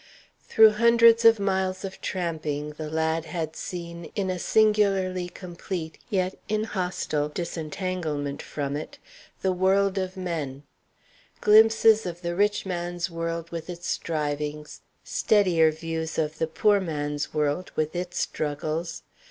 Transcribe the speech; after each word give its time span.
Through 0.47 0.71
hundreds 0.81 1.25
of 1.25 1.39
miles 1.39 1.85
of 1.85 2.01
tramping 2.01 2.71
the 2.71 2.89
lad 2.89 3.25
had 3.25 3.55
seen, 3.55 4.05
in 4.15 4.31
a 4.31 4.39
singularly 4.39 5.29
complete 5.29 5.99
yet 6.09 6.33
inhostile 6.49 7.29
disentanglement 7.29 8.41
from 8.41 8.75
it, 8.75 8.97
the 9.43 9.51
world 9.51 9.99
of 9.99 10.17
men; 10.17 10.63
glimpses 11.39 12.07
of 12.07 12.21
the 12.23 12.35
rich 12.35 12.65
man's 12.65 13.11
world 13.11 13.51
with 13.51 13.69
its 13.69 13.85
strivings, 13.87 14.81
steadier 15.03 15.71
views 15.71 16.17
of 16.17 16.39
the 16.39 16.47
poor 16.47 16.79
man's 16.79 17.31
world 17.31 17.71
with 17.75 17.95
its 17.95 18.19
struggles. 18.19 19.03